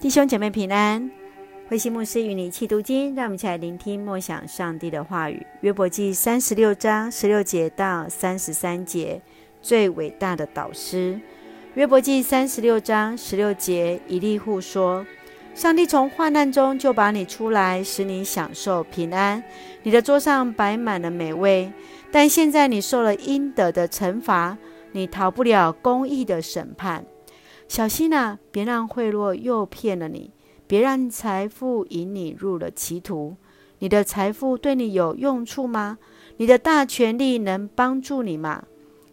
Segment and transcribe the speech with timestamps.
[0.00, 1.10] 弟兄姐妹平安，
[1.68, 5.46] 慧馨牧师与你一起读经，让我们一起来聆听默想上帝的话语。
[5.60, 9.20] 约伯记三十六章十六节到三十三节，
[9.60, 11.20] 最伟大的导师。
[11.74, 15.04] 约伯记三十六章十六节，以利户说
[15.54, 19.44] ：“上帝从患难中就把你出来，使你享受平安。
[19.82, 21.70] 你的桌上摆满了美味，
[22.10, 24.56] 但现在你受了应得的惩罚，
[24.92, 27.04] 你逃不了公义的审判。”
[27.70, 30.32] 小心呐，别让贿赂诱骗了你，
[30.66, 33.36] 别让财富引你入了歧途。
[33.78, 35.96] 你的财富对你有用处吗？
[36.38, 38.64] 你的大权力能帮助你吗？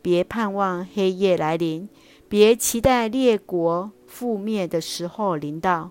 [0.00, 1.90] 别盼望黑夜来临，
[2.26, 5.90] 别期待列国覆灭的时候临到。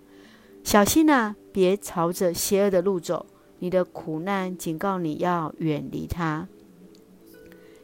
[0.64, 3.28] 小心呐，别朝着邪恶的路走。
[3.60, 6.48] 你的苦难警告你要远离它。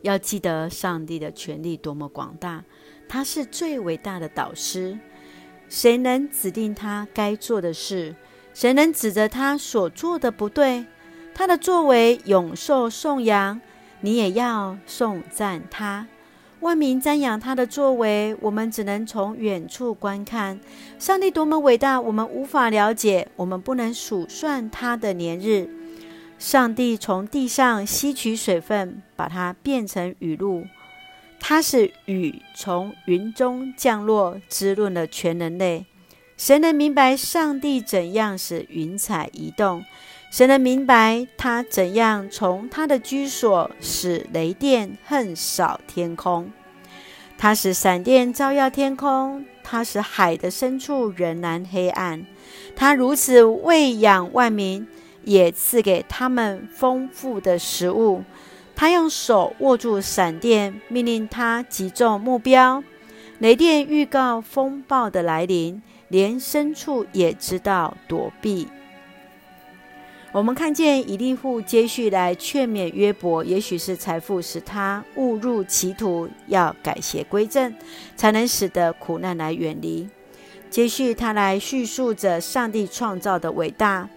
[0.02, 2.64] 要记得上帝的权力多么广大。
[3.13, 4.98] 他是最伟大的导师，
[5.70, 8.16] 谁能指定他该做的事？
[8.55, 10.83] 谁能指责他所做的不对？
[11.31, 13.61] 他的作为永受颂扬，
[14.02, 16.08] 你也要颂赞他。
[16.61, 20.59] 万民瞻仰他的作为，我们只能从远处观看。
[20.98, 25.70] 上帝多么伟大，我们无法了解，我们不能数算他的年日。
[26.39, 30.66] 上帝从地上吸取水分，把它变成雨露。
[31.45, 35.86] 他是雨从云中降落，滋润了全人类。
[36.38, 39.83] 谁能明白上帝怎样使云彩移动？
[40.31, 46.49] 谁能明白他怎样从他的居所使雷电横扫天空？
[47.38, 52.25] 他使闪电照耀天空，他使海的深处仍然黑暗。
[52.73, 54.88] 他如此喂养万民，
[55.25, 58.23] 也赐给他们丰富的食物。
[58.84, 62.84] 他用手握住闪电，命令他击中目标。
[63.39, 68.67] 雷电预告风暴的来临，连牲畜也知道躲避。
[70.34, 77.73] 我们看见以利户接续来劝勉约伯，也许是财富使他误入歧途，要改邪归正，
[78.17, 80.10] 才能使得苦难来远离。
[80.70, 84.10] 接续他来叙述着上帝创造的伟大。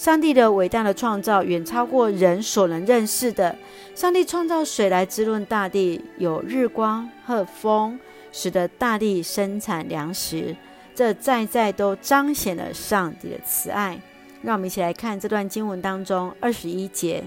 [0.00, 3.54] 上帝的伟大的创造远超过人所能认识的。
[3.94, 8.00] 上帝创造水来滋润大地，有日光和风，
[8.32, 10.56] 使得大地生产粮食。
[10.94, 14.00] 这在在都彰显了上帝的慈爱。
[14.40, 17.22] 让我们一起来看这段经文当中二十一节：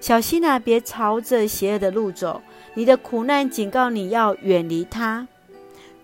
[0.00, 2.42] 小心啊，别朝着邪恶的路走。
[2.74, 5.28] 你的苦难警告你要远离它。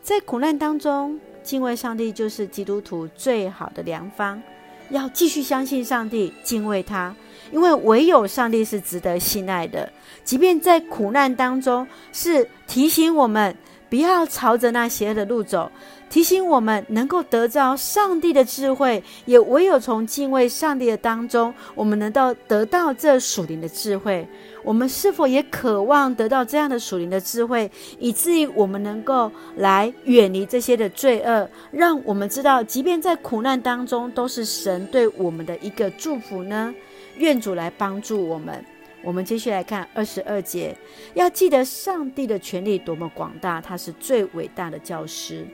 [0.01, 4.41] 在苦难当中，敬畏上帝就是基督徒最好的良方。
[4.91, 7.15] 要继续相信上帝，敬畏他，
[7.53, 9.91] 因为唯有上帝是值得信赖的。
[10.25, 13.55] 即便在苦难当中，是提醒我们
[13.95, 15.71] 不要朝着那邪恶的路走，
[16.11, 19.01] 提醒我们能够得着上帝的智慧。
[19.25, 24.27] 也唯有从敬畏上帝的当中，我们能够得到这属灵的智慧。
[24.65, 36.75] 我们是否也渴望得到这样的属灵的智慧，以至于我们能够来远离这些的罪恶，让我们知道，即便在苦难当中，都是神对我们的一个祝福呢？
[37.19, 38.65] 愿主来帮助我们。
[39.05, 40.75] 我们继续来看二十二节，
[41.13, 45.47] 要记得上帝的权力多么广大，他是最伟大的教师。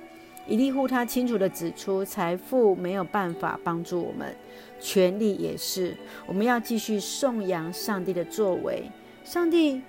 [0.46, 4.34] 以利户他清楚地指出，财富没有办法帮助我们，
[4.80, 5.96] 权力也是。
[6.26, 8.88] 我们要继续颂扬上帝的作为。
[9.24, 9.82] 上帝，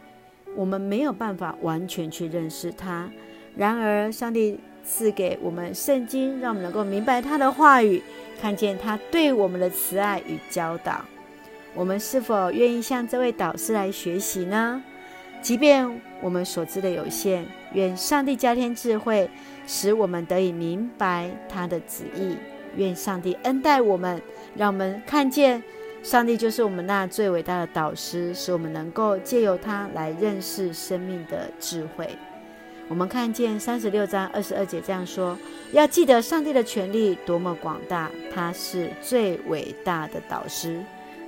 [0.55, 3.09] 我们没有办法完全去认识他。
[3.55, 8.01] 然而，上帝赐给我们圣经，让我们能够明白他的话语，
[8.39, 11.05] 看见他对我们的慈爱与教导。
[11.74, 14.82] 我们是否愿意向这位导师来学习呢？
[15.42, 19.30] 即便我们所知的有限，愿上帝加添智慧，
[19.66, 22.36] 使我们得以明白他的旨意。
[22.76, 24.22] 愿上帝恩待我们，
[24.56, 25.62] 让我们看见。
[26.04, 32.09] 上帝就是我们那最伟大的导师，使我们能够借由他来认识生命的智慧。
[32.88, 35.38] 我们看见三十六章二十二节这样说：
[35.72, 40.82] 要记得上帝的权力多么广大，他是最伟大的导师。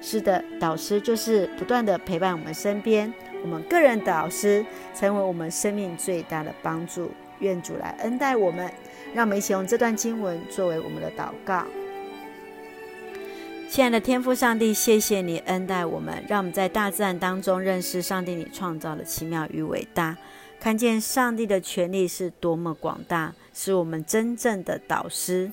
[0.06, 3.12] 是的，导师就是不断的陪伴我们身边，
[3.42, 4.64] 我们个人的导师
[4.94, 7.10] 成为我们生命最大的帮助。
[7.40, 8.70] 愿主来恩待我们，
[9.14, 11.66] 让我们一起用这段经文作为我们的祷告。
[13.70, 20.18] 亲爱的天父上帝，谢谢你恩待我们，让我们在大自然当中认识上帝你创造的奇妙与伟大，
[20.60, 25.52] 看见上帝的权力是多么广大，是我们真正的导师。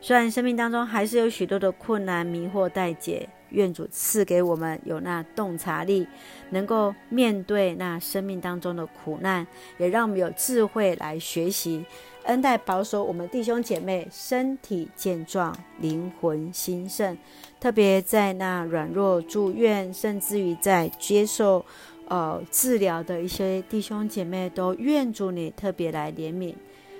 [0.00, 6.06] 虽然生命当中还是有许多的困难、迷惑待解，愿主赐给我们有那洞察力，
[6.50, 9.46] 能够面对那生命当中的苦难，
[9.78, 11.84] 也让我们有智慧来学习，
[12.24, 17.16] 恩待保守我们弟兄姐妹身体健壮、灵魂兴盛，
[17.60, 21.64] 特别在那软弱住院，甚至于在接受
[22.08, 26.54] 呃治疗的一些弟兄姐妹，都愿主你特别来怜悯，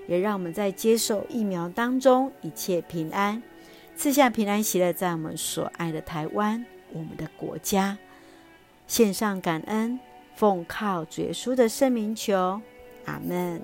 [0.08, 3.43] 也让我们在接受疫苗当中一切平安，
[3.97, 7.97] 赐下平安喜乐，在我们所爱的台湾，我们的国家，
[8.87, 9.99] 献上感恩，
[10.35, 12.61] 奉靠主耶稣的圣名求，
[13.05, 13.62] 阿门。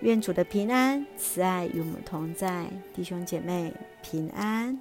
[0.00, 3.72] 愿主的平安、慈爱与我们同在，弟兄姐妹
[4.02, 4.78] 平安。